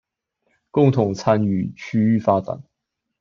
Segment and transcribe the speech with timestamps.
[0.71, 2.63] 共同參與區域發展